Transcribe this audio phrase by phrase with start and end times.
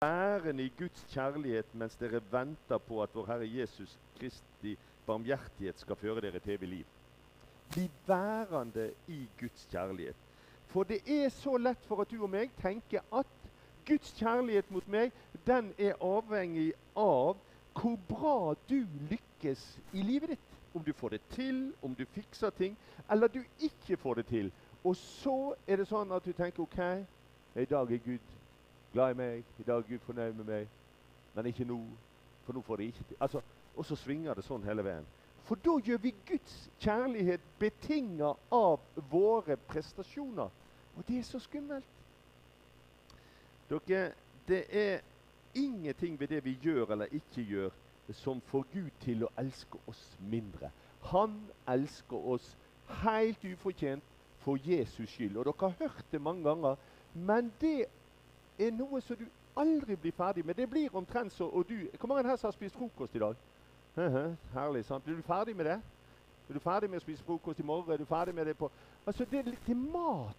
[0.00, 4.74] værende i Guds kjærlighet mens dere venter på at vår Herre Jesus Kristi
[5.06, 6.84] barmhjertighet skal føre dere til evig liv.
[7.72, 10.16] Bli værende i Guds kjærlighet.
[10.66, 13.48] For det er så lett for at du og meg tenker at
[13.88, 15.16] Guds kjærlighet mot meg
[15.48, 17.40] den er avhengig av
[17.72, 19.64] hvor bra du lykkes
[19.96, 20.56] i livet ditt.
[20.74, 22.76] Om du får det til, om du fikser ting,
[23.10, 24.52] eller du ikke får det til.
[24.84, 26.82] Og så er det sånn at du tenker OK,
[27.56, 28.35] i dag er Gud
[28.96, 29.44] glad i meg.
[29.58, 30.68] I dag er Gud fornøyd med meg.
[31.34, 31.76] Men ikke nå,
[32.46, 33.16] for nå får de ikke til.
[33.20, 33.42] Altså,
[33.76, 35.08] og så svinger det sånn hele veien.
[35.44, 40.48] For da gjør vi Guds kjærlighet betinga av våre prestasjoner.
[40.96, 41.92] Og det er så skummelt.
[43.68, 44.14] Dere,
[44.48, 45.04] det er
[45.54, 47.76] ingenting ved det vi gjør eller ikke gjør,
[48.16, 50.70] som får Gud til å elske oss mindre.
[51.10, 51.36] Han
[51.68, 52.48] elsker oss
[53.02, 55.36] helt ufortjent for Jesus skyld.
[55.36, 56.80] Og dere har hørt det mange ganger,
[57.12, 57.90] men det
[58.58, 60.56] er noe som du aldri blir ferdig med.
[60.56, 63.36] Det blir omtrent så og du, Hvor mange her som har spist frokost i dag?
[64.52, 65.04] Herlig, sant?
[65.04, 65.80] Blir du ferdig med det?
[66.48, 67.92] Er du ferdig med å spise frokost i morgen?
[67.92, 68.70] Er du ferdig med det på
[69.06, 70.36] Altså, det er litt mat.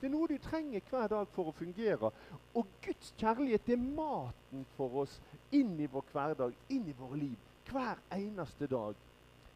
[0.00, 2.10] Det er noe du trenger hver dag for å fungere.
[2.56, 5.18] Og Guds kjærlighet er maten for oss
[5.52, 7.36] inn i vår hverdag, inn i våre liv.
[7.68, 8.96] Hver eneste dag.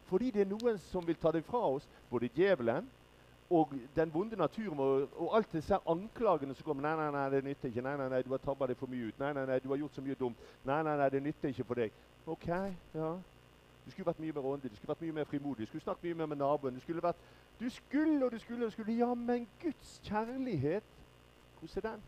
[0.05, 1.87] Fordi det er noen som vil ta det fra oss.
[2.11, 2.85] Både djevelen
[3.49, 6.81] og den vonde naturen og, og alt disse anklagene som kommer.
[6.81, 7.81] Nei, nei, nei, det nytter ikke.
[7.81, 9.19] Nei, nei, nei, du har tabba deg for mye ut.
[9.19, 10.47] Nei, nei, nei, du har gjort så mye dumt.
[10.65, 11.99] Nei, nei, nei, det nytter ikke for deg.
[12.25, 12.47] OK,
[12.95, 13.11] ja.
[13.85, 16.07] Du skulle vært mye mer åndelig, du skulle vært mye mer frimodig, du skulle snakket
[16.07, 16.73] mye mer med naboen.
[16.73, 17.21] Du skulle vært
[17.59, 18.97] Du skulle og du skulle og du skulle.
[18.97, 20.83] Ja, men Guds kjærlighet,
[21.59, 22.01] hvordan er den?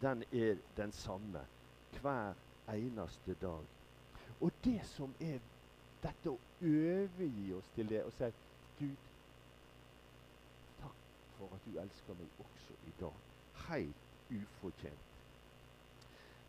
[0.00, 1.42] Den er den samme
[2.00, 2.32] hver
[2.72, 3.66] eneste dag.
[4.40, 5.38] Og det som er
[6.02, 8.30] dette å overgi oss til det og si
[8.78, 8.96] Gud,
[11.38, 13.22] for at du elsker meg også i dag.
[13.68, 15.12] Helt ufortjent.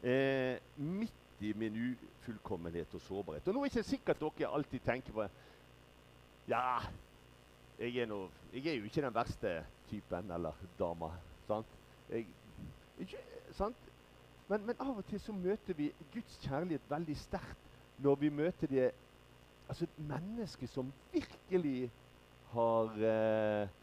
[0.04, 3.48] Eh, midt i min ufullkommenhet og sårbarhet.
[3.48, 5.28] Og nå er det ikke sikkert dere alltid tenker på
[6.48, 6.80] Ja,
[7.80, 9.52] jeg er, noe, jeg er jo ikke den verste
[9.90, 11.12] typen eller dama.
[11.48, 11.74] Sant?
[12.10, 12.26] Jeg,
[13.00, 13.20] ikke,
[13.52, 13.90] sant?
[14.48, 18.72] Men, men, av og til så møter vi Guds kjærlighet veldig sterkt når vi møter
[18.72, 18.86] det
[19.68, 21.90] altså et menneske som virkelig
[22.54, 23.74] har eh,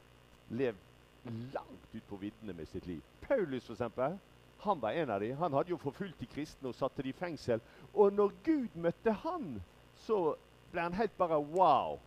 [0.50, 0.83] levd
[1.24, 3.02] langt ut på viddene med sitt liv.
[3.20, 4.18] Paulus, eksempel.
[4.64, 5.36] Han var en av dem.
[5.36, 7.60] Han hadde jo forfulgt de kristne og satte dem i fengsel.
[7.94, 9.62] Og når Gud møtte han,
[10.06, 10.34] så
[10.72, 11.98] ble han helt bare wow.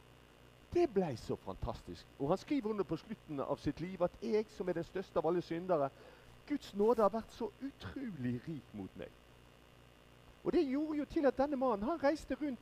[0.73, 2.05] Det ble så fantastisk.
[2.19, 5.19] Og han skriver under på slutten av sitt liv at jeg, som er den største
[5.19, 5.89] av alle syndere,
[6.47, 9.11] Guds nåde har vært så utrolig rik mot meg.
[10.43, 12.59] Og det gjorde jo til at denne mannen han reiste rundt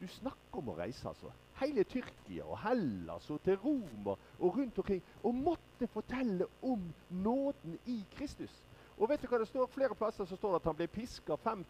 [0.00, 1.30] Du snakker om å reise, altså.
[1.60, 5.02] Hele Tyrkia og Hellas og til Roma og rundt omkring.
[5.22, 8.62] Og måtte fortelle om nåden i Kristus.
[8.98, 9.68] Og vet du hva det står?
[9.72, 11.64] Flere plasser så står det at han ble piska fem,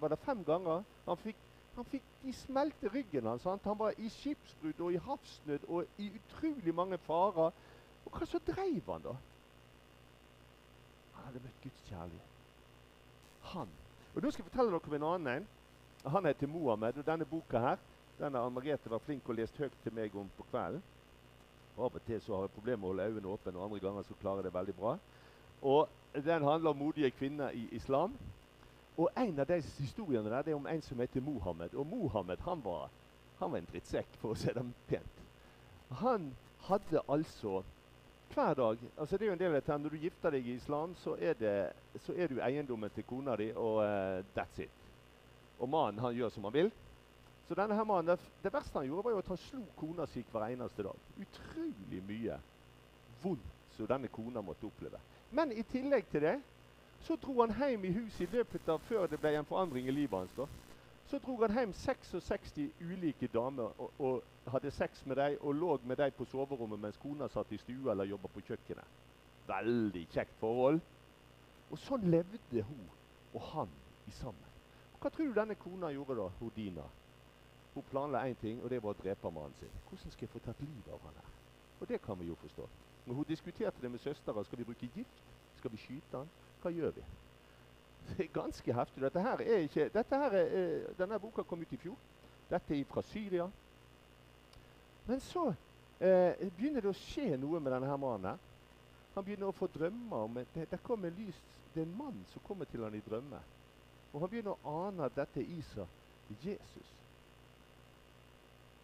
[0.00, 0.84] var det fem ganger.
[1.06, 1.36] Han fikk,
[1.76, 3.44] han fikk De smelte ryggen hans.
[3.44, 7.52] Han var i skipsbrudd og i havsnød og i utrolig mange farer.
[8.04, 9.14] Og hva så dreiv han, da?
[11.14, 12.34] Han hadde møtt Guds kjærlighet.
[13.52, 13.70] Han.
[14.14, 15.48] Og Nå skal jeg fortelle dere om en annen en.
[16.12, 16.98] Han heter Mohammed.
[16.98, 17.87] Og denne boka her
[18.18, 20.82] den har Ann Margrethe var flink og lest høyt til meg om på kvelden.
[21.76, 23.78] Og Av og til så har jeg problemer med å holde øynene åpne, og andre
[23.84, 24.96] ganger så klarer jeg det veldig bra.
[25.62, 28.16] Og Den handler om modige kvinner i islam.
[28.96, 31.74] Og En av de historiene der det er om en som heter Mohammed.
[31.74, 32.90] Og Mohammed han var,
[33.38, 35.20] han var en drittsekk, for å si det pent.
[35.90, 36.32] Han
[36.66, 37.62] hadde altså
[38.34, 40.54] hver dag altså det er jo en del av dette, Når du gifter deg i
[40.54, 44.70] islam, så er, det, så er du eiendommen til kona di, og uh, that's it.
[45.58, 46.70] Og mannen han gjør som han vil.
[47.48, 50.24] Så denne her mannen, det, verste han gjorde, var jo at han slo kona si
[50.32, 51.04] hver eneste dag.
[51.16, 52.36] Utrolig mye
[53.22, 55.00] vondt som denne kona måtte oppleve.
[55.30, 56.36] Men i tillegg til det
[57.06, 59.94] så dro han hjem i huset i løpet av før det ble en forandring i
[59.94, 60.34] livet hans.
[60.36, 60.46] da.
[61.08, 65.78] Så dro han hjem 66 ulike damer og, og hadde sex med dem og lå
[65.84, 69.00] med dem på soverommet mens kona satt i stua eller jobba på kjøkkenet.
[69.48, 70.80] Veldig kjekt forhold.
[71.70, 72.84] Og sånn levde hun
[73.32, 73.72] og han
[74.08, 74.44] i sammen.
[74.98, 76.84] Hva tror du denne kona gjorde da, hun Dina?
[77.78, 79.74] Hun planla én ting, og det var å drepe mannen sin.
[79.86, 81.34] Hvordan skal jeg få tatt livet av han her?
[81.78, 82.64] Og det kan vi jo forstå.
[83.06, 84.42] Men hun diskuterte det med søstera.
[84.44, 85.20] Skal vi bruke gift?
[85.60, 86.32] Skal vi skyte han?
[86.58, 87.04] Hva gjør vi?
[88.08, 89.04] Det er ganske heftig.
[89.04, 91.96] Dette her er ikke, dette her er, eh, denne boka kom ut i fjor.
[92.50, 93.46] Dette er fra Syria.
[95.06, 95.46] Men så
[96.00, 98.32] eh, begynner det å skje noe med denne her mannen.
[98.32, 98.38] her.
[99.14, 101.38] Han begynner å få drømmer om det, det kommer lys,
[101.74, 103.46] det er en mann som kommer til han i drømmer.
[104.12, 105.86] Og han begynner å ane at dette er Isa,
[106.42, 106.98] Jesus.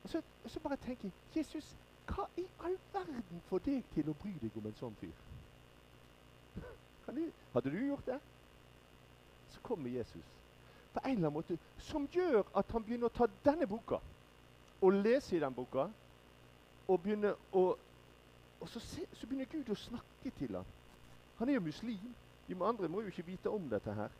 [0.04, 4.10] Og så, og så bare tenker jeg Jesus, hva i all verden får deg til
[4.12, 5.14] å bry deg om en sånn fyr?
[7.54, 8.18] Hadde du gjort det?
[9.54, 10.26] Så kommer Jesus.
[10.92, 14.00] På en eller annen måte, Som gjør at han begynner å ta denne boka
[14.84, 15.88] og lese i den boka.
[16.88, 17.62] Og, begynner å,
[18.60, 20.66] og så, se, så begynner Gud å snakke til ham.
[21.38, 22.10] Han er jo muslim.
[22.44, 24.12] De andre må jo ikke vite om dette her.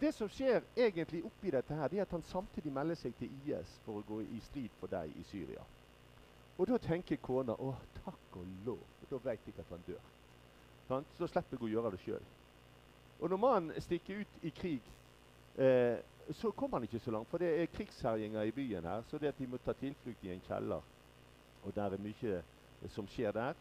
[0.00, 3.30] Det som skjer egentlig oppi dette, her, det er at han samtidig melder seg til
[3.46, 5.64] IS for å gå i strid for deg i Syria.
[6.58, 8.80] Og da tenker kona å, takk og lov,
[9.10, 10.08] da vet jeg at han dør.
[10.88, 11.06] Sånn?
[11.16, 12.24] Så slipper jeg å gjøre det sjøl.
[13.22, 14.88] Og når mannen stikker ut i krig,
[15.56, 16.00] eh,
[16.34, 17.28] så kommer han ikke så langt.
[17.30, 20.32] For det er krigsherjinger i byen her, så det at de må ta tilflukt i
[20.34, 20.82] en kjeller.
[21.62, 22.40] Og der er mye
[22.90, 23.58] som skjer der.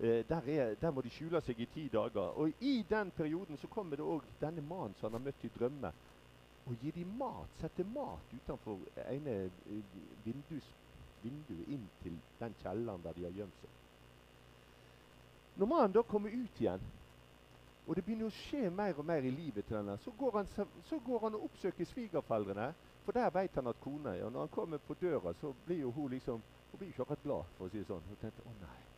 [0.00, 2.32] Eh, der, er, der, må de skjule seg i ti dager.
[2.40, 5.50] Og i den perioden så kommer det òg denne mannen som han har møtt i
[5.58, 5.90] drømme.
[6.66, 7.58] Og gir dem mat.
[7.60, 8.80] Setter mat utenfor
[9.10, 10.70] ene eh, vindus,
[11.22, 13.76] vinduet inn til den kjelleren der de har gjemt seg.
[15.60, 16.88] Når mannen da kommer ut igjen,
[17.86, 20.48] og det begynner å skje mer og mer i livet til denne, så går han,
[20.88, 22.70] så går han og oppsøker svigerforeldrene,
[23.04, 24.24] for der vet han at kona er.
[24.24, 27.22] Og når han kommer på døra, så blir jo hun liksom hun blir ikke akkurat
[27.24, 28.04] glad, for å si det sånn.
[28.08, 28.89] Hun tenkte 'Å nei,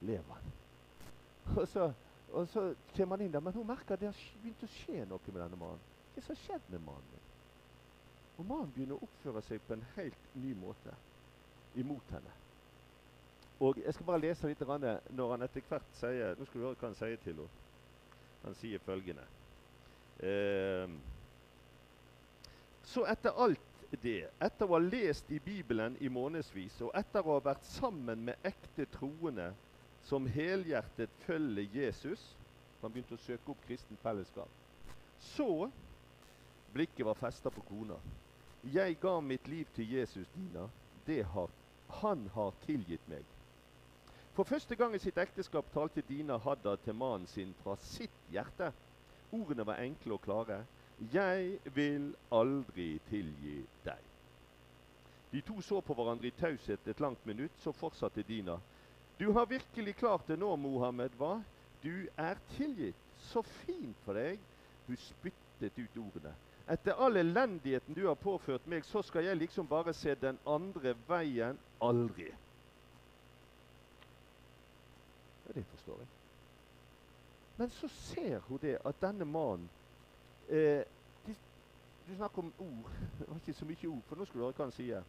[0.00, 0.42] lever?
[1.56, 1.92] Og så,
[2.32, 5.06] og så kommer han inn der, men hun merker at det har begynt å skje
[5.08, 5.86] noe med denne mannen.
[6.14, 7.24] Hva som har skjedd med mannen?
[8.38, 10.94] Og mannen begynner å oppføre seg på en helt ny måte
[11.78, 12.34] imot henne.
[13.60, 16.78] Og Jeg skal bare lese litt når han etter hvert sier Nå skal du høre
[16.78, 17.64] hva han sier til henne.
[18.44, 19.24] Han sier følgende
[20.22, 20.92] eh,
[22.86, 23.64] Så etter alt
[24.02, 28.26] det, etter å ha lest i Bibelen i månedsvis, og etter å ha vært sammen
[28.26, 29.48] med ekte troende
[30.08, 32.22] som helhjertet følger Jesus
[32.80, 34.50] Han begynte å søke opp kristent fellesskap.
[35.18, 35.66] Så
[36.72, 37.96] Blikket var festa på kona.
[38.62, 40.68] Jeg ga mitt liv til Jesus, Dina.
[41.06, 41.50] Det har,
[41.88, 43.24] han har tilgitt meg.
[44.36, 48.70] For første gang i sitt ekteskap talte Dina Hadda til mannen sin fra sitt hjerte.
[49.32, 50.64] Ordene var enkle og klare.
[50.98, 54.06] 'Jeg vil aldri tilgi deg'.
[55.32, 57.52] De to så på hverandre i taushet et langt minutt.
[57.58, 58.58] Så fortsatte Dina.
[59.18, 61.42] 'Du har virkelig klart det nå, Mohammed, hva?
[61.82, 62.96] Du er tilgitt.
[63.16, 64.38] Så fint for deg.'
[64.86, 66.34] Hun spyttet ut ordene.
[66.68, 70.94] 'Etter all elendigheten du har påført meg, så skal jeg liksom bare se den andre
[71.08, 71.58] veien.
[71.80, 72.34] Aldri.'
[75.48, 76.08] Ja, det forstår jeg.
[77.56, 79.68] Men så ser hun det at denne mannen
[80.48, 80.84] eh,
[82.08, 82.90] Du snakker om ord.
[83.18, 85.02] Det var ikke så mye ord, for nå skal du høre hva han sier.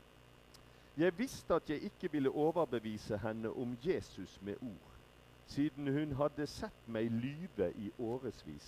[0.99, 4.91] Jeg visste at jeg ikke ville overbevise henne om Jesus med ord,
[5.47, 8.67] siden hun hadde sett meg lyve i årevis.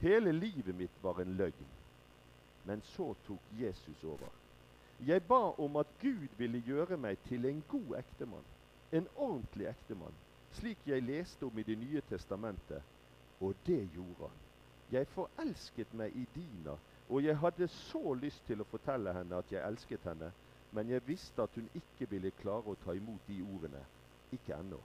[0.00, 1.72] Hele livet mitt var en løgn.
[2.64, 4.32] Men så tok Jesus over.
[5.06, 8.48] Jeg ba om at Gud ville gjøre meg til en god ektemann.
[8.92, 10.16] En ordentlig ektemann
[10.56, 12.82] slik jeg leste om i Det nye testamentet.
[13.40, 14.42] Og det gjorde han.
[14.90, 16.76] Jeg forelsket meg i Dina,
[17.08, 20.30] og jeg hadde så lyst til å fortelle henne at jeg elsket henne,
[20.76, 23.80] men jeg visste at hun ikke ville klare å ta imot de ordene.
[24.36, 24.76] Ikke ennå.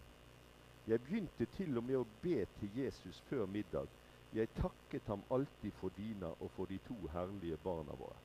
[0.87, 3.91] Jeg begynte til og med å be til Jesus før middag.
[4.33, 8.15] Jeg takket ham alltid for Dina og for de to herlige barna våre.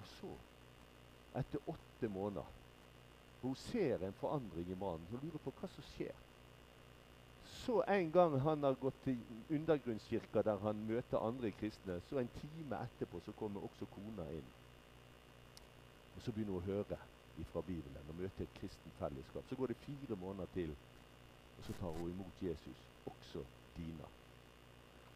[0.00, 0.32] Og så,
[1.36, 2.54] etter åtte måneder
[3.42, 5.04] hun ser en forandring i mannen.
[5.10, 6.24] Hun lurer på hva som skjer.
[7.60, 9.20] Så en gang han har gått til
[9.52, 14.54] undergrunnskirka der han møter andre kristne, så en time etterpå så kommer også kona inn.
[16.16, 16.98] Og Så begynner hun å høre
[17.44, 19.44] fra Bibelen og møte et kristent fellesskap.
[19.48, 20.70] Så går det fire måneder til,
[21.58, 23.44] og så tar hun imot Jesus, også
[23.76, 24.08] Dina.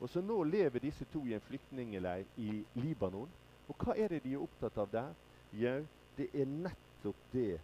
[0.01, 3.29] Og så Nå lever disse to i en flyktningleir i Libanon.
[3.69, 5.11] Og hva er det de er opptatt av der?
[5.53, 7.61] Jau, det er nettopp det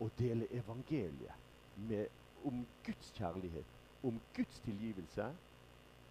[0.00, 2.06] å dele evangeliet med,
[2.44, 5.28] om Guds kjærlighet, om Guds tilgivelse,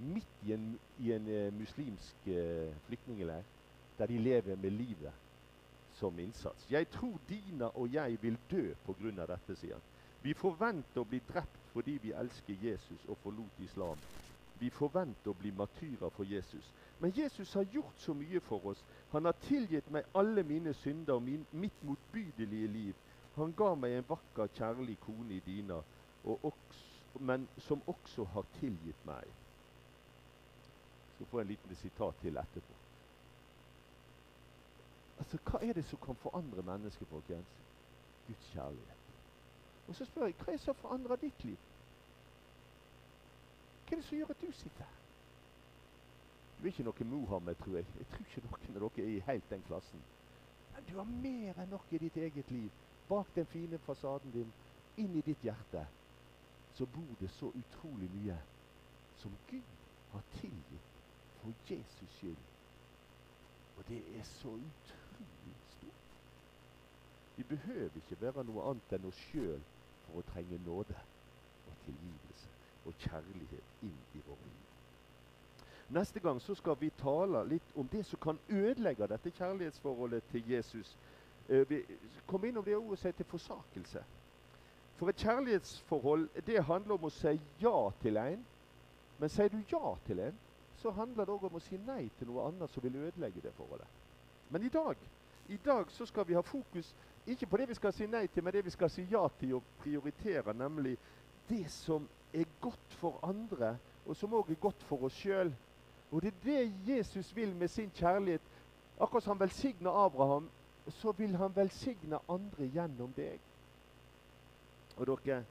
[0.02, 0.68] midt i en,
[1.00, 3.44] i en uh, muslimsk uh, flyktningleir,
[3.98, 5.14] der de lever med livet
[6.02, 6.66] som innsats.
[6.72, 9.26] Jeg tror Dina og jeg vil dø pga.
[9.26, 9.90] dette, sier han.
[10.22, 13.98] Vi forventer å bli drept fordi vi elsker Jesus og forlot islam.
[14.60, 16.68] Vi forventer å bli martyrer for Jesus.
[17.00, 18.84] Men Jesus har gjort så mye for oss.
[19.12, 23.00] Han har tilgitt meg alle mine synder og min, mitt motbydelige liv.
[23.36, 25.80] Han ga meg en vakker, kjærlig kone i Dina,
[26.24, 29.26] også, men som også har tilgitt meg.
[31.18, 32.81] Så får jeg en liten sitat til etterpå.
[35.22, 37.48] Altså, Hva er det som kan forandre mennesker, folkens?
[38.28, 38.98] Guds kjærlighet.
[39.88, 41.58] Og så spør jeg, hva er det som forandrer ditt liv?
[43.86, 44.98] Hva er det som gjør at du sitter her?
[46.58, 47.86] Du er ikke noe Mohammed, tror jeg.
[47.98, 50.02] Jeg tror ikke noen av dere er i helt den klassen.
[50.74, 52.70] Men du har mer enn nok i ditt eget liv
[53.10, 54.54] bak den fine fasaden din,
[54.98, 55.86] inn i ditt hjerte,
[56.74, 58.38] så bor det så utrolig mye
[59.22, 59.78] som Gud
[60.14, 60.98] har tilgitt
[61.42, 62.44] for Jesus skyld.
[63.78, 65.01] Og det er så utrolig
[65.78, 66.10] stort.
[67.36, 69.62] Vi behøver ikke være noe annet enn oss sjøl
[70.06, 70.98] for å trenge nåde
[71.68, 72.52] og tilgivelse
[72.86, 74.68] og kjærlighet inn i våre liv.
[75.92, 80.52] Neste gang så skal vi tale litt om det som kan ødelegge dette kjærlighetsforholdet til
[80.52, 80.96] Jesus.
[81.50, 81.84] Eh, vi
[82.28, 84.04] kom innom det ordet som heter forsakelse.
[84.96, 88.46] For et kjærlighetsforhold det handler om å si ja til en.
[89.20, 90.38] Men sier du ja til en,
[90.82, 93.52] så handler det òg om å si nei til noe annet som vil ødelegge det
[93.58, 94.01] forholdet.
[94.52, 94.96] Men i dag,
[95.48, 96.96] i dag så skal vi ha fokus
[97.28, 99.56] ikke på det vi skal si nei til, men det vi skal si ja til
[99.60, 100.98] og prioritere, nemlig
[101.50, 105.54] det som er godt for andre, og som òg er godt for oss sjøl.
[106.12, 108.42] Og det er det Jesus vil med sin kjærlighet.
[109.00, 110.50] Akkurat som han velsigna Abraham,
[110.88, 113.40] så vil han velsigne andre gjennom deg.
[114.98, 115.44] Og dere,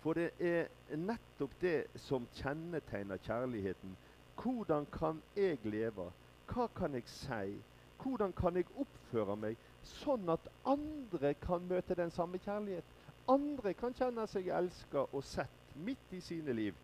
[0.00, 3.96] For det er nettopp det som kjennetegner kjærligheten.
[4.42, 6.12] Hvordan kan jeg leve?
[6.46, 7.58] Hva kan jeg si?
[8.02, 12.84] Hvordan kan jeg oppføre meg sånn at andre kan møte den samme kjærlighet?
[13.28, 16.74] Andre kan kjenne seg elska og sett midt i sine liv.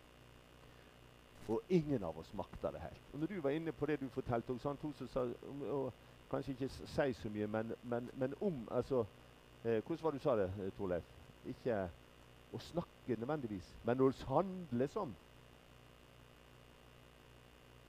[1.47, 3.01] Og ingen av oss makter det helt.
[3.13, 5.25] Og når du var inne på det du fortalte, og som sa,
[6.31, 9.05] kanskje ikke si så mye, men, men, men om altså,
[9.63, 11.11] eh, Hvordan var det du sa det, eh, Torleif?
[11.45, 11.89] Ikke
[12.53, 15.13] å snakke nødvendigvis, men å handle som.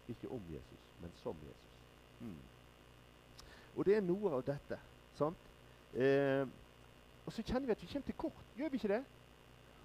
[0.09, 1.73] Ikke om Jesus, men som Jesus.
[2.21, 2.55] Mm.
[3.76, 4.78] Og det er noe av dette.
[5.16, 5.50] sant?
[5.95, 6.47] Eh,
[7.26, 8.45] og så kjenner vi at vi kommer til kort.
[8.56, 9.04] Gjør vi ikke det?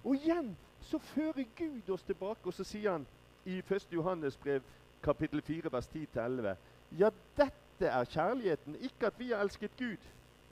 [0.04, 3.06] Og igjen så fører Gud oss tilbake, og så sier han
[3.44, 3.88] i 1.
[3.92, 4.62] Johannes brev
[5.02, 6.54] kapittel 4 vers 10-11
[6.98, 10.02] Ja, dette er kjærligheten, ikke at vi har elsket Gud,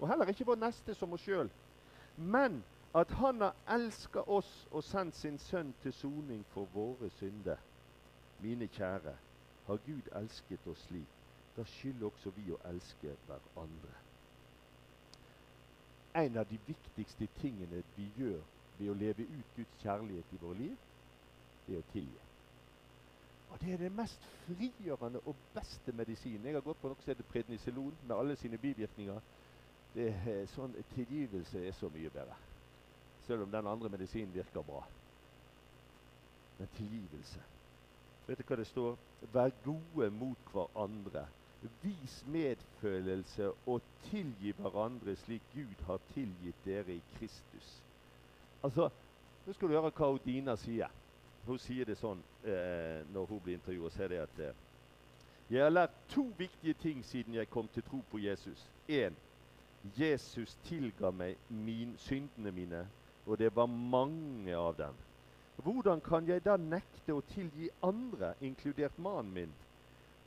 [0.01, 1.51] og heller ikke vår neste som oss sjøl,
[2.17, 2.63] men
[2.95, 7.57] at Han har elska oss og sendt sin sønn til soning for våre synder.
[8.41, 9.15] Mine kjære,
[9.67, 11.20] har Gud elsket oss slik,
[11.57, 13.95] da skylder også vi å elske hverandre.
[16.15, 18.43] En av de viktigste tingene vi gjør
[18.79, 20.77] ved å leve ut Guds kjærlighet i våre liv,
[21.67, 22.19] det er å tilgi.
[23.51, 26.47] Og Det er det mest frigjørende og beste medisinen.
[26.47, 29.21] Jeg har gått på noe som heter prednisolon med alle sine bivirkninger.
[29.95, 32.37] Det er sånn Tilgivelse er så mye bedre.
[33.27, 34.85] Selv om den andre medisinen virker bra.
[36.59, 37.43] Men tilgivelse
[38.27, 38.99] Vet du hva det står?
[39.35, 41.25] Vær gode mot hverandre.
[41.83, 47.83] Vis medfølelse og tilgi hverandre slik Gud har tilgitt dere i Kristus.
[48.63, 48.91] Altså,
[49.47, 50.91] Nå skal du høre hva Odina sier.
[51.47, 53.93] Hun sier det sånn eh, når hun blir intervjuet.
[53.93, 54.59] sier det at eh,
[55.51, 58.67] Jeg har lært to viktige ting siden jeg kom til tro på Jesus.
[58.89, 59.17] Én.
[59.97, 62.87] Jesus tilga meg min, syndene mine,
[63.27, 64.95] og det var mange av dem.
[65.57, 69.55] Hvordan kan jeg da nekte å tilgi andre, inkludert mannen min?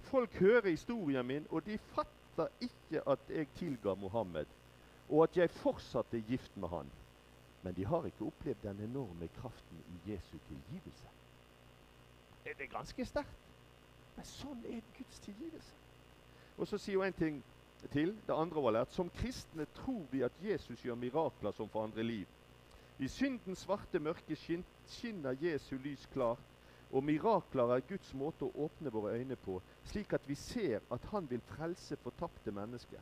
[0.03, 4.45] Folk hører historien min, og de fatter ikke at jeg tilga Mohammed,
[5.10, 6.91] og at jeg fortsatt er gift med han.
[7.63, 11.07] Men de har ikke opplevd den enorme kraften i Jesu tilgivelse.
[12.43, 13.51] Det er ganske sterkt.
[14.15, 15.75] Men sånn er Guds tilgivelse.
[16.57, 17.39] Og så sier hun en ting
[17.91, 18.13] til.
[18.27, 18.91] Det andre var lært.
[18.91, 22.27] som kristne tror vi at Jesus gjør mirakler som forandrer liv.
[23.00, 26.43] I syndens svarte mørke skinner Jesu lys klart,
[26.89, 31.06] og mirakler er Guds måte å åpne våre øyne på, slik at vi ser at
[31.12, 33.00] Han vil frelse fortapte mennesker.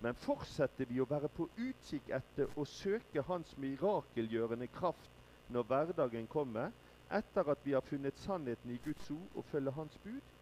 [0.00, 5.12] Men fortsetter vi å være på utkikk etter å søke Hans mirakelgjørende kraft
[5.48, 6.72] når hverdagen kommer,
[7.10, 10.34] etter at vi har funnet sannheten i Guds ord og følger Hans bud?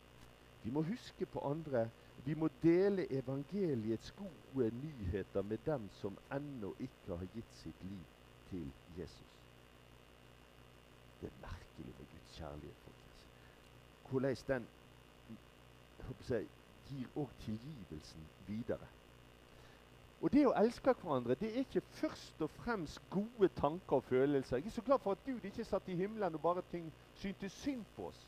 [0.65, 1.91] Vi må huske på andre.
[2.25, 8.07] Vi må dele evangeliets gode nyheter med dem som ennå ikke har gitt sitt liv
[8.49, 9.35] til Jesus.
[11.21, 13.27] Det er merkelig med Guds kjærlighet, folkens.
[14.09, 14.67] Hvordan den
[16.29, 16.47] jeg,
[16.89, 18.87] gir òg tilgivelsen videre.
[20.25, 24.57] Og Det å elske hverandre det er ikke først og fremst gode tanker og følelser.
[24.57, 27.53] Jeg er så glad for at Gud ikke satt i himmelen og bare ting syntes
[27.53, 28.23] synd på oss.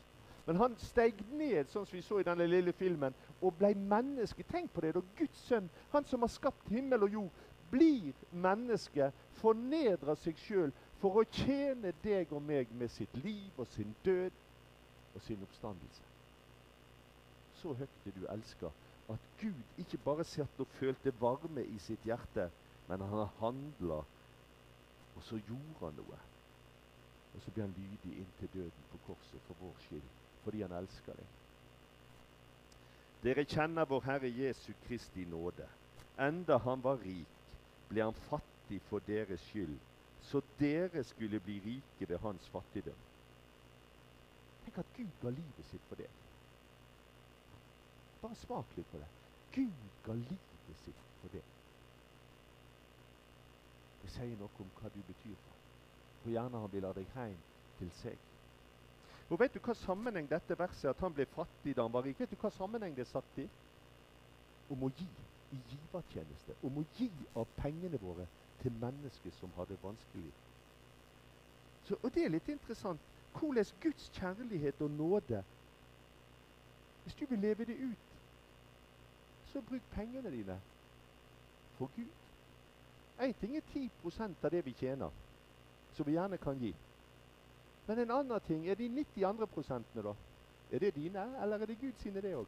[0.45, 4.45] Men han steg ned, sånn som vi så i denne lille filmen, og ble menneske.
[4.47, 4.93] Tenk på det.
[4.95, 7.41] da Guds sønn, han som har skapt himmel og jord,
[7.71, 9.09] blir menneske,
[9.41, 14.37] fornedrer seg sjøl for å tjene deg og meg med sitt liv og sin død
[15.15, 16.16] og sin oppstandelse.
[17.61, 18.71] Så høyt det du elsker
[19.09, 22.49] at Gud ikke bare satt og følte varme i sitt hjerte,
[22.87, 24.01] men han handla,
[25.15, 26.19] og så gjorde han noe.
[27.35, 30.09] Og så ble han lydig inntil døden på korset for vår skyld,
[30.43, 31.33] fordi han elsker deg.
[33.23, 35.67] Dere kjenner vår Herre Jesu Kristi nåde.
[36.19, 37.33] Enda han var rik,
[37.89, 39.77] ble han fattig for deres skyld,
[40.27, 43.03] så dere skulle bli rike ved hans fattigdom.
[44.65, 46.09] Tenk at Gud ga livet sitt for det.
[48.21, 49.09] Bare smak litt på det.
[49.53, 51.43] Gud ga livet sitt for det.
[54.01, 55.61] Det sier noe om hva du betyr for.
[56.21, 57.37] For gjerne han vil ha deg hjem
[57.79, 58.17] til seg.
[59.29, 62.19] Og Vet du hva sammenheng dette verset at han ble fattig da han var rik?
[62.19, 63.47] Vet du hva sammenheng det satt i?
[64.71, 65.09] Om å gi
[65.55, 66.55] i givertjeneste.
[66.63, 68.27] Om å gi av pengene våre
[68.61, 70.31] til mennesker som har det vanskelig.
[71.87, 73.03] Så, og det er litt interessant
[73.37, 75.43] hvordan Guds kjærlighet og nåde
[77.03, 78.06] Hvis du vil leve det ut,
[79.51, 80.61] så bruk pengene dine
[81.77, 82.13] for Gud.
[83.19, 83.89] Én ting er 10
[84.43, 85.09] av det vi tjener,
[85.93, 86.75] som vi gjerne kan gi.
[87.87, 90.13] Men en annen ting er de 90 andre prosentene, da.
[90.71, 92.47] Er det dine, eller er det Gud sine, det òg?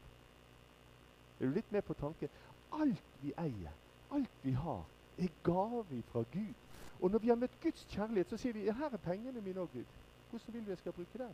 [1.40, 2.28] Er du litt med på tanken?
[2.72, 3.72] Alt vi eier,
[4.12, 4.84] alt vi har,
[5.18, 6.54] er gave fra Gud.
[7.00, 9.72] Og når vi har møtt Guds kjærlighet, så sier vi her er pengene mine òg,
[9.72, 9.96] Gud.
[10.30, 11.30] Hvordan vil du jeg skal bruke det?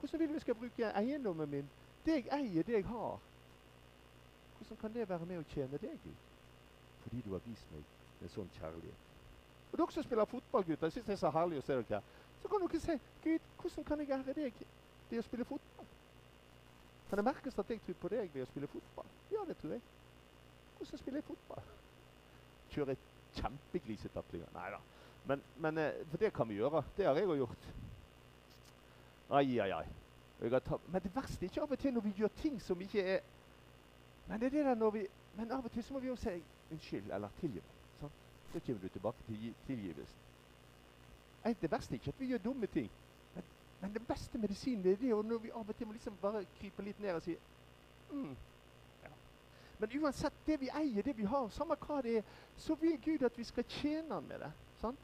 [0.00, 1.70] Hvordan vil du jeg skal bruke eiendommen min?
[2.04, 3.18] Det jeg eier, det jeg har.
[4.58, 6.22] Hvordan kan det være med å tjene deg, Gud?
[7.02, 9.02] Fordi du har vist meg en sånn kjærlighet.
[9.72, 12.00] Og dere som spiller fotball, gutter, jeg syns det er så herlig å se dere.
[12.42, 14.62] Så kan dere si Gud, hvordan kan jeg ære deg
[15.10, 15.90] ved å spille fotball?
[17.08, 19.10] Kan det merkes at jeg tror på deg ved å spille fotball?
[19.30, 19.82] Ja, det tror jeg.
[20.78, 21.68] Hvordan spiller jeg fotball?
[22.74, 23.04] Kjører
[23.36, 24.50] kjempeglisetaklinger?
[24.56, 24.80] Nei da.
[25.26, 26.82] Men, men, eh, for det kan vi gjøre.
[26.96, 27.68] Det har jeg òg gjort.
[29.30, 29.86] Ai, ai, ai.
[30.38, 33.24] men det verste er ikke av og til når vi gjør ting som ikke er
[34.26, 35.06] Men det er det der når vi
[35.36, 36.42] Men av og til så må vi jo si
[36.72, 37.60] unnskyld eller tilgi.
[38.00, 38.12] Sånn.
[38.52, 40.22] Så kommer du tilbake til tilgivelsen.
[41.60, 42.88] Det verste er ikke at vi gjør dumme ting.
[43.34, 43.44] Men,
[43.80, 46.82] men den beste medisinen er det når vi av og til må liksom bare krype
[46.82, 47.36] litt ned og si
[48.10, 48.32] mm,
[49.04, 49.12] ja.
[49.78, 53.22] Men uansett, det vi eier, det vi har, samme hva det er, så vil Gud
[53.28, 54.50] at vi skal tjene Han med det.
[54.80, 54.98] Sant?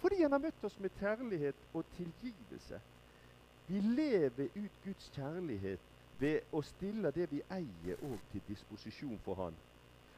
[0.00, 2.80] Fordi Han har møtt oss med kjærlighet og tilgivelse.
[3.68, 9.34] Vi lever ut Guds kjærlighet ved å stille det vi eier, òg til disposisjon for
[9.42, 9.56] Han.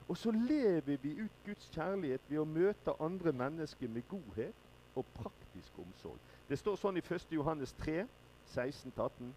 [0.08, 5.06] Og så lever vi ut Guds kjærlighet ved å møte andre mennesker med godhet og
[5.14, 6.20] praktisk omsorg.
[6.48, 7.26] Det står sånn i 1.
[7.36, 8.06] Johannes 3,
[8.54, 9.34] 16-18.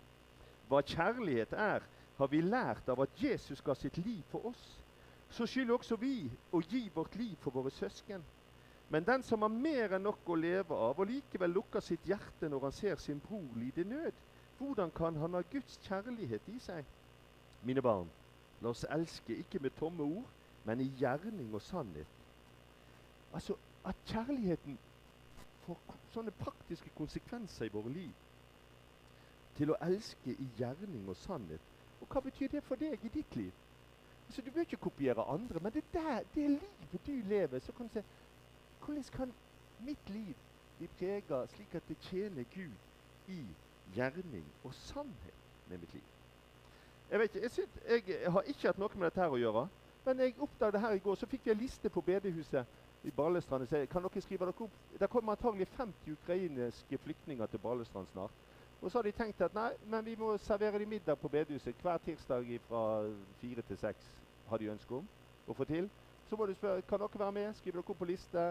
[0.69, 1.83] Hva kjærlighet er,
[2.17, 4.63] har vi lært av at Jesus ga sitt liv for oss.
[5.31, 8.23] Så skylder også vi å gi vårt liv for våre søsken.
[8.91, 12.49] Men den som har mer enn nok å leve av, og likevel lukker sitt hjerte
[12.51, 14.17] når han ser sin bror lide nød,
[14.61, 16.85] hvordan kan han ha Guds kjærlighet i seg?
[17.63, 18.09] Mine barn,
[18.61, 20.27] la oss elske ikke med tomme ord,
[20.65, 22.07] men i gjerning og sannhet.
[23.33, 24.77] Altså at kjærligheten
[25.65, 25.79] får
[26.13, 28.11] sånne praktiske konsekvenser i våre liv.
[29.57, 31.71] Til å elske i gjerning og sannhet.
[32.01, 33.51] Og hva betyr det for deg i ditt liv?
[34.27, 37.87] Altså, Du bør ikke kopiere andre, men det, der, det livet du lever, så kan
[37.87, 38.03] du se
[38.85, 39.33] hvordan kan
[39.85, 40.35] mitt liv
[40.77, 42.73] bli prega slik at det tjener Gud
[43.27, 43.41] i
[43.95, 46.09] gjerning og sannhet med mitt liv?
[47.11, 49.65] Jeg vet ikke, jeg, synes, jeg har ikke hatt noe med dette her å gjøre.
[50.05, 51.15] Men jeg oppdaget det her i går.
[51.15, 52.65] Så fikk vi en liste på bedehuset
[53.03, 53.67] i Balestrand.
[53.67, 54.77] Så kan dere skrive dere opp?
[54.99, 58.31] Det kommer antagelig 50 ukrainske flyktninger til Balestrand snart.
[58.81, 61.83] Og så har de tenkt at nei, men vi må servere dem middag på bedehuset
[61.83, 62.85] hver tirsdag fra
[63.41, 64.07] fire til seks.
[64.49, 65.05] Har de ønske om
[65.47, 65.89] å få til.
[66.29, 67.53] Så må du spørre kan dere være med.
[67.59, 68.45] Skriv dere opp på liste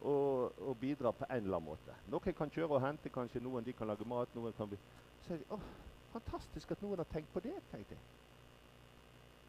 [0.00, 1.94] og, og, bidra på en eller annen måte.
[2.12, 4.34] Noen kan kjøre og hente, kanskje noen de kan lage mat.
[4.34, 4.78] noen kan.
[5.26, 5.68] Så det, åh,
[6.16, 8.04] Fantastisk at noen har tenkt på det, tenkte jeg.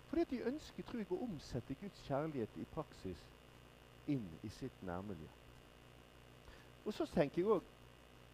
[0.10, 3.22] Fordi at de ønsker tror jeg, å omsette Guds kjærlighet i praksis
[4.12, 5.30] inn i sitt nærmiljø.
[6.86, 7.74] Og så tenker jeg også,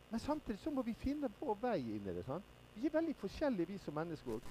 [0.10, 2.26] Men samtidig så må vi finne vår vei inn i det.
[2.26, 2.44] sant?
[2.76, 4.50] Vi er veldig forskjellige, vi som mennesker òg.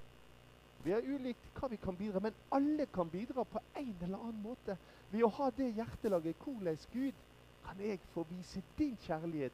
[0.83, 4.43] Vi er ulikt hva vi kan bidra, men alle kan bidra på en eller annen
[4.43, 4.77] måte
[5.11, 6.43] ved å ha det hjertelaget.
[6.43, 7.21] Hvordan Gud
[7.67, 9.53] kan jeg få vise din kjærlighet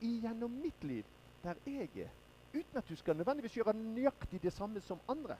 [0.00, 1.04] gjennom mitt liv,
[1.42, 2.08] der jeg er.
[2.54, 5.36] Uten at du skal nødvendigvis gjøre nøyaktig det samme som andre.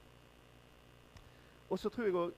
[1.70, 2.36] Og så tror jeg også,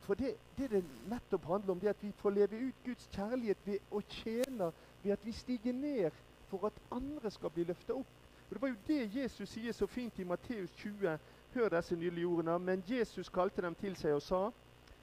[0.00, 3.58] For det, det det nettopp handler om, det at vi får leve ut Guds kjærlighet
[3.64, 6.10] ved å tjene, ved at vi stiger ned
[6.48, 8.06] for at andre skal bli løfta opp.
[8.48, 11.18] Og Det var jo det Jesus sier så fint i Matteus 20.
[11.54, 12.58] Hør disse nydelige ordene.
[12.58, 14.50] Men Jesus kalte dem til seg og sa:"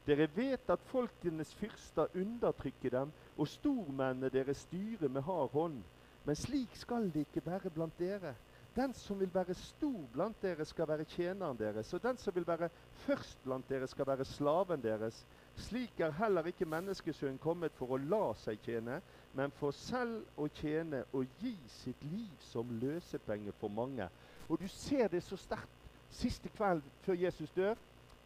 [0.08, 5.82] Dere vet at folkenes fyrster undertrykker dem, og stormennene deres styrer med hard hånd.
[6.24, 8.34] Men slik skal det ikke være blant dere.
[8.78, 11.94] Den som vil være stor blant dere, skal være tjeneren deres.
[11.94, 15.26] Og den som vil være først blant dere, skal være slaven deres.
[15.56, 19.00] Slik er heller ikke menneskesønnen kommet for å la seg tjene,
[19.34, 24.08] men for selv å tjene og gi sitt liv som løsepenge for mange.
[24.48, 27.76] Og du ser det så sterkt siste kveld før Jesus dør.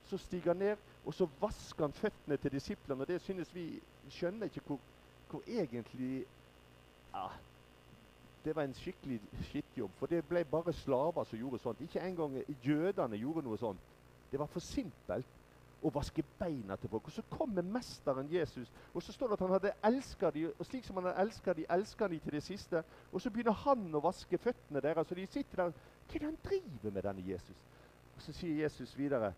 [0.10, 3.02] Så stiger han ned, og så vasker han føttene til disiplene.
[3.02, 4.80] Og det synes vi skjønner ikke hvor,
[5.30, 6.26] hvor egentlig
[7.14, 7.28] ja,
[8.46, 9.92] Det var en skikkelig skittjobb.
[10.00, 11.82] For det ble bare slaver som gjorde sånt.
[11.82, 13.80] Ikke engang jødene gjorde noe sånt.
[14.32, 15.28] Det var for simpelt
[15.82, 17.10] å vaske beina til folk.
[17.10, 20.66] Og så kommer mesteren Jesus, og så står det at han hadde elska dem, og
[20.66, 22.84] slik som han hadde elska dem, elska de til det siste.
[23.12, 25.74] Og så begynner han å vaske føttene deres, og de sitter der
[26.12, 27.62] Hva er det han driver med, denne Jesus?
[28.16, 29.34] Og så sier Jesus videre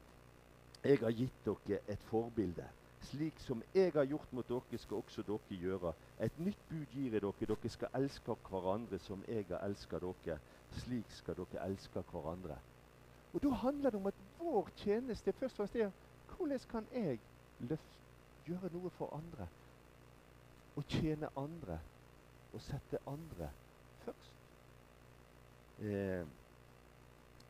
[0.84, 2.66] Jeg har gitt dere et forbilde.
[3.08, 5.94] Slik som jeg har gjort mot dere, skal også dere gjøre.
[6.20, 7.48] Et nytt bud gir jeg dere.
[7.48, 10.38] Dere skal elske hverandre som jeg har elsket dere.
[10.82, 12.60] Slik skal dere elske hverandre.
[13.34, 17.20] Og Da handler det om at vår tjeneste først og fremst er hvordan kan jeg
[17.60, 18.00] løft,
[18.46, 19.48] gjøre noe for andre?
[20.76, 21.80] Og tjene andre.
[22.54, 23.50] Og sette andre
[24.04, 24.32] først.
[25.80, 26.28] Eh,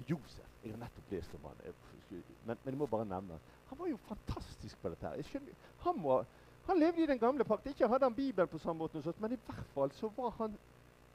[0.10, 1.74] Josef Jeg har nettopp lest om han,
[2.10, 3.80] men, men jeg må bare nevne han.
[3.80, 5.08] var jo fantastisk på dette.
[5.08, 5.24] her.
[5.28, 6.24] Skjønner, han, må,
[6.68, 7.66] han, levde i den gamle pakt.
[7.68, 10.58] Ikke hadde han Bibelen på samme måte, men i hvert fall så var han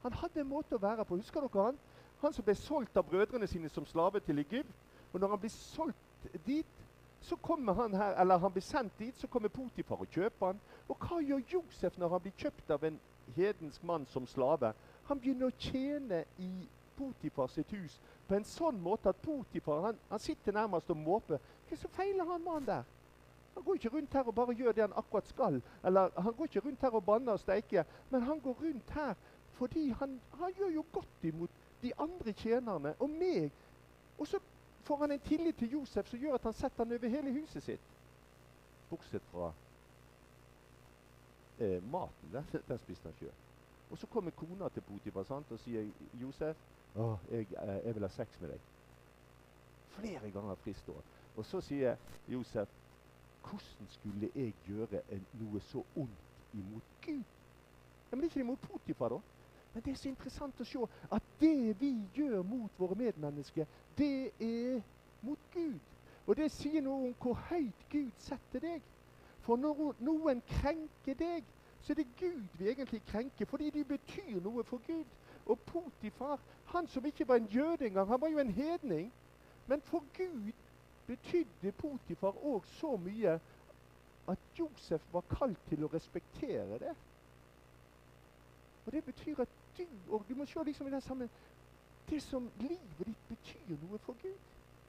[0.01, 1.17] Han hadde en måte å være på.
[1.19, 1.79] Husker dere han?
[2.21, 4.71] Han som ble solgt av brødrene sine som slave til Egypt.
[5.13, 6.79] Og når han blir solgt dit,
[7.21, 10.61] så kommer han her, eller han blir sendt dit, så kommer Potifar og kjøper han.
[10.87, 12.99] Og hva gjør Josef når han blir kjøpt av en
[13.35, 14.71] hedensk mann som slave?
[15.09, 16.51] Han begynner å tjene i
[16.99, 17.95] Potifar sitt hus
[18.27, 21.41] på en sånn måte at Potifar han, han sitter nærmest og måper.
[21.69, 22.95] Hva så feiler han mannen der?
[23.55, 25.61] Han går ikke rundt her og bare gjør det han akkurat skal.
[25.83, 29.13] Eller han går ikke rundt her og banner og steiker, men han går rundt her
[29.59, 31.49] fordi han, han gjør jo godt imot
[31.81, 33.51] de andre tjenerne og meg.
[34.17, 34.39] Og så
[34.87, 37.63] får han en tillit til Josef som gjør at han setter han over hele huset
[37.63, 37.89] sitt.
[38.89, 39.51] Bortsett fra
[41.59, 42.31] eh, maten.
[42.31, 43.35] Den, den spiste han sjøl.
[43.91, 46.57] Og så kommer kona til Potifar og sier Josef
[46.95, 48.67] å, jeg, eh, jeg, vil ha sex med deg.
[49.97, 51.01] Flere ganger fristår.
[51.35, 51.97] Og så sier
[52.27, 52.77] Josef
[53.45, 55.01] hvordan skulle jeg gjøre
[55.39, 57.23] noe så ondt imot Gud?
[58.09, 59.19] Ja, men det er ikke imot Potifar, da.
[59.73, 60.81] Men det er så interessant å se
[61.13, 64.81] at det vi gjør mot våre medmennesker, det er
[65.21, 65.79] mot Gud.
[66.27, 68.81] Og det sier noe om hvor høyt Gud setter deg.
[69.45, 71.45] For når noen krenker deg,
[71.81, 75.05] så er det Gud vi egentlig krenker, fordi de betyr noe for Gud.
[75.49, 79.13] Og Potifar, han som ikke var en jøde engang, han var jo en hedning.
[79.67, 80.51] Men for Gud
[81.07, 83.39] betydde Potifar òg så mye
[84.29, 86.93] at Josef var kalt til å respektere det.
[88.85, 91.29] Og Det betyr at du og du må se liksom i den sammen,
[92.09, 94.37] det som livet ditt betyr noe for Gud.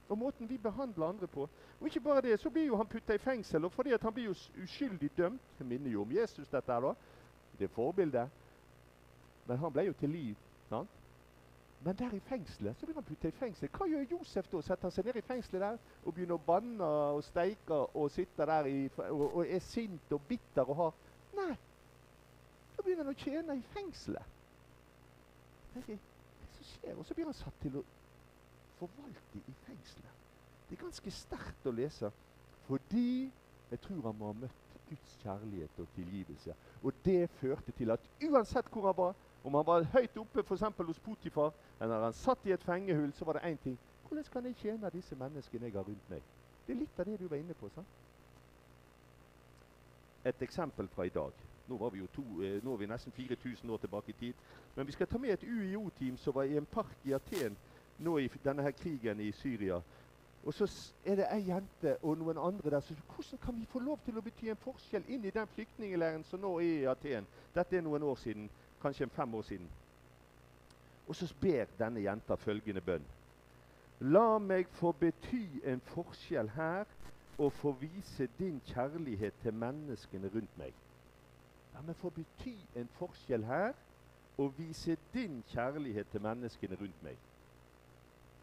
[0.09, 1.49] Og måten vi behandler andre på.
[1.81, 3.65] Og ikke bare det, så blir jo han putta i fengsel.
[3.65, 6.81] Og fordi at han blir jo uskyldig dømt Det minner jo om Jesus, dette her,
[6.81, 6.95] da.
[7.59, 8.29] Det er forbildet.
[9.47, 10.37] Men han ble jo til liv.
[10.71, 10.99] Sant?
[11.81, 13.71] Men der i fengselet så blir han putta i fengsel.
[13.73, 14.61] Hva gjør Josef da?
[14.63, 18.51] Setter han seg ned i fengselet der og begynner å banne og steike og sitter
[18.51, 20.99] der i, og, og, er sint og bitter og har
[21.31, 21.55] Nei.
[22.75, 24.37] Da begynner han å tjene i fengselet.
[25.73, 25.99] Hva er det
[26.57, 26.97] som skjer?
[26.99, 27.85] Og så blir han satt til å
[28.81, 30.19] forvalte i fengselet.
[30.69, 32.11] Det er ganske sterkt å lese
[32.67, 33.31] fordi
[33.71, 36.55] jeg tror han må ha møtt Guds kjærlighet og tilgivelse.
[36.83, 40.63] Og det førte til at uansett hvor han var, om han var høyt oppe f.eks.
[40.87, 43.79] hos Potifar, eller han satt i et fengehull, så var det én ting.
[44.09, 46.23] Hvordan kan jeg tjene disse menneskene jeg har rundt meg?
[46.67, 47.69] Det er litt av det du var inne på.
[47.75, 47.87] sant?
[50.25, 51.33] Et eksempel fra i dag.
[51.69, 54.35] Nå, var vi jo to, eh, nå er vi nesten 4000 år tilbake i tid.
[54.77, 57.57] Men vi skal ta med et UiO-team som var i en park i Aten
[57.99, 59.81] nå i denne her krigen i Syria.
[60.45, 60.67] Og så
[61.05, 62.81] er det ei jente og noen andre der.
[62.81, 66.25] Så hvordan kan vi få lov til å bety en forskjell inn i den flyktningleiren
[66.25, 67.27] som nå er i Aten?
[67.55, 68.51] Dette er noen år siden
[68.83, 69.69] kanskje fem år siden.
[71.09, 73.07] Og så ber denne jenta følgende bønn.
[74.01, 76.89] La meg få bety en forskjell her
[77.39, 80.73] og få vise din kjærlighet til menneskene rundt meg.
[81.75, 83.73] La meg få bety en forskjell her
[84.39, 87.19] og vise din kjærlighet til menneskene rundt meg.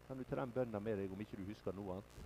[0.06, 2.22] Kan du ta den bønnen med deg om ikke du husker noe annet?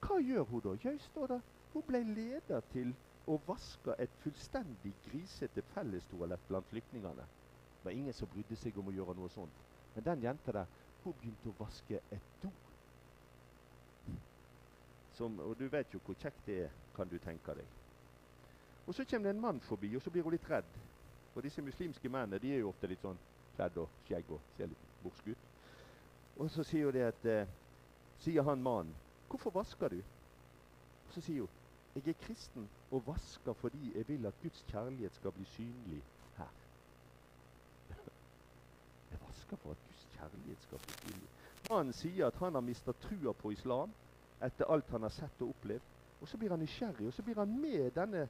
[0.00, 0.76] Hva gjør hun da?
[0.84, 1.40] Ja, står det.
[1.72, 2.94] Hun ble leder til
[3.28, 7.26] og vaska et fullstendig grisete fellestoalett blant flyktningene.
[7.78, 9.64] Det var ingen som brydde seg om å gjøre noe sånt.
[9.94, 10.70] Men den jenta der,
[11.04, 12.50] hun begynte å vaske et do.
[15.18, 17.76] Som, og du vet jo hvor kjekt det er, kan du tenke deg.
[18.86, 20.78] Og så kommer det en mann forbi, og så blir hun litt redd.
[21.34, 23.18] For disse muslimske mennene de er jo ofte litt sånn
[23.56, 25.48] kledd og skjegg og ser litt borsk ut.
[26.38, 27.56] Og så sier hun det at eh,
[28.18, 28.94] Sier han mannen,
[29.28, 30.02] 'Hvorfor vasker du?'
[31.06, 31.57] Og så sier hun,
[32.06, 36.02] jeg er kristen og vasker fordi jeg vil at Guds kjærlighet skal bli synlig
[36.36, 36.52] her.
[39.10, 41.28] Jeg vasker for at Guds kjærlighet skal bli synlig.
[41.70, 43.90] Mannen sier at han har mista trua på islam
[44.42, 45.96] etter alt han har sett og opplevd.
[46.20, 48.28] Og så blir han nysgjerrig, og så blir han med denne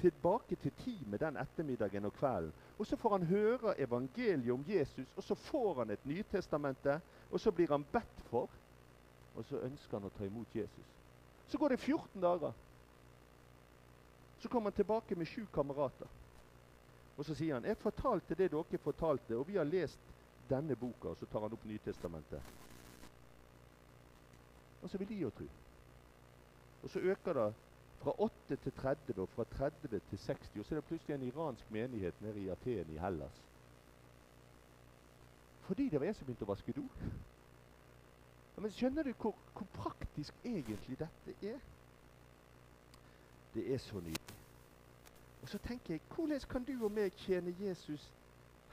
[0.00, 2.52] tilbake til teamet den ettermiddagen og kvelden.
[2.78, 7.40] Og så får han høre evangeliet om Jesus, og så får han et Nytestamentet, og
[7.40, 8.48] så blir han bedt for.
[9.36, 10.86] og så ønsker han å ta imot Jesus.
[11.48, 12.52] Så går det 14 dager.
[14.40, 16.08] Så kommer han tilbake med sju kamerater.
[17.16, 20.00] Og så sier han 'Jeg fortalte det dere fortalte, og vi har lest
[20.48, 22.42] denne boka.' Og så tar han opp Nytestamentet.
[24.82, 25.48] Og så vil de jo tro.
[26.82, 27.54] Og så øker det
[28.00, 30.56] fra 8 til 30, og fra 30 til 60.
[30.58, 33.44] Og så er det plutselig en iransk menighet nede i Aten i Hellas.
[35.60, 36.88] Fordi det var jeg som begynte å vaske do.
[38.56, 41.60] Men skjønner du hvor, hvor praktisk egentlig dette er?
[43.54, 44.40] Det er så nydelig.
[45.42, 48.12] Og så tenker jeg, hvordan kan du og meg tjene Jesus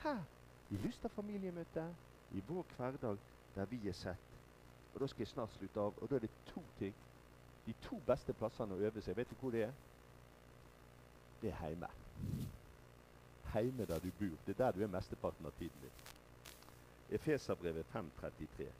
[0.04, 0.24] her
[0.70, 1.96] i Lystad familiemøte,
[2.32, 3.18] i vår hverdag,
[3.56, 4.28] der vi er sett?
[4.94, 5.94] Og da skal jeg snart slutte av.
[6.02, 6.96] Og da er det to ting.
[7.66, 9.18] De to beste plassene å øve seg.
[9.18, 9.74] Vet du hvor det er?
[11.42, 11.90] Det er hjemme.
[13.54, 14.38] Hjemme der du bor.
[14.46, 16.00] Det er der du er mesteparten av tiden din.
[17.10, 18.72] Efeserbrevet 5.33.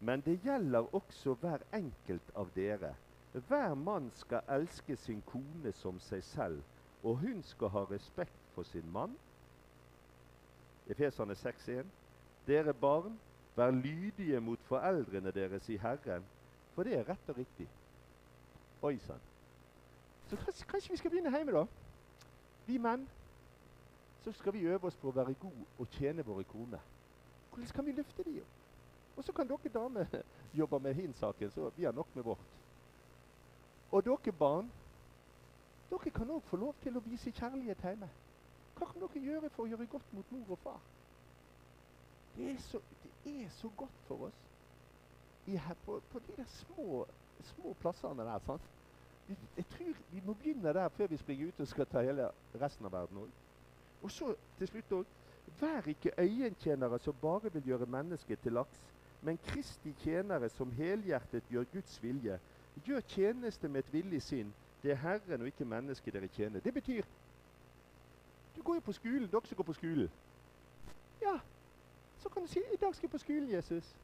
[0.00, 2.94] Men det gjelder også hver enkelt av dere.
[3.34, 6.62] Hver mann skal elske sin kone som seg selv,
[7.02, 9.16] og hun skal ha respekt for sin mann.
[10.86, 11.86] Efeserne 6.1.
[12.46, 13.18] Dere barn,
[13.56, 16.24] vær lydige mot foreldrene deres i Herren,
[16.74, 17.68] for det er rett og riktig.
[18.82, 19.20] Oi sann.
[20.28, 21.66] Så kanskje, kanskje vi skal begynne hjemme, da?
[22.66, 23.08] Vi menn.
[24.24, 26.82] Så skal vi øve oss på å være gode og tjene våre koner.
[27.50, 28.42] Hvordan kan vi løfte de?
[29.16, 30.22] Og så kan dere damer
[30.60, 32.63] jobbe med hin saken, så vi har nok med vårt.
[33.94, 34.70] Og dere barn,
[35.90, 38.08] dere kan òg få lov til å vise kjærlighet hjemme.
[38.74, 40.80] Hva kan dere gjøre for å gjøre godt mot mor og far?
[42.34, 42.80] Det er så,
[43.22, 44.40] det er så godt for oss
[45.46, 47.04] I, på, på, de der små,
[47.52, 48.42] små plassene der.
[48.42, 48.66] sant?
[49.28, 52.26] Jeg, jeg tror Vi må begynne der før vi springer ut og skal ta hele
[52.60, 53.30] resten av verden òg.
[54.02, 55.14] Og så til slutt òg
[55.60, 58.80] Vær ikke øyentjenere som bare vil gjøre mennesket til laks,
[59.20, 62.40] men Kristi tjenere som helhjertet gjør Guds vilje.
[62.82, 64.54] Gjør tjeneste med et villig sinn.
[64.82, 66.60] Det er Herren og ikke mennesket dere tjener.
[66.60, 67.02] Det betyr
[68.56, 70.10] Du går jo på skolen, dere som går på skolen.
[71.22, 71.38] Ja,
[72.22, 73.96] så kan du si 'I dag skal jeg på skolen, Jesus'.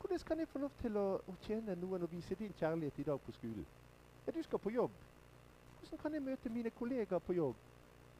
[0.00, 3.02] Hvordan kan jeg få lov til å, å tjene noen og vise din kjærlighet i
[3.02, 3.66] dag på skolen?
[4.26, 4.90] Ja, du skal på jobb.
[5.78, 7.54] Hvordan kan jeg møte mine kollegaer på jobb?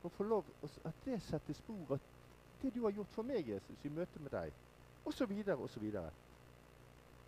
[0.03, 0.45] Og få lov
[0.85, 2.01] at det setter spor at
[2.63, 4.53] det du har gjort for meg, Jesus, i møte med deg,
[5.05, 6.11] og så videre og så videre.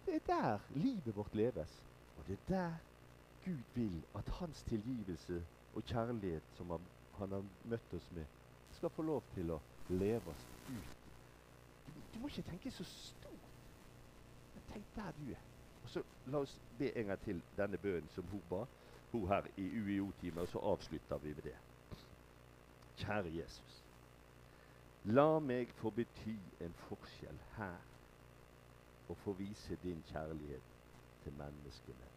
[0.06, 1.82] Det er der livet vårt leves.
[2.16, 2.74] Og det er der
[3.44, 8.26] Gud vil at hans tilgivelse og kjærlighet som han, han har møtt oss med,
[8.70, 11.10] skal få lov til å leve oss ut.
[11.86, 13.50] Du, du må ikke tenke så stort.
[14.54, 15.42] Men tenk der du er.
[15.82, 18.64] Og så La oss be en gang til denne bønnen som hun ba,
[19.12, 21.56] hun her i UiO-timen, og så avslutter vi med det.
[22.96, 23.82] Kjære Jesus.
[25.04, 27.82] La meg få bety en forskjell her,
[29.08, 30.73] og få vise din kjærlighet
[31.24, 32.13] til menneskene rundt.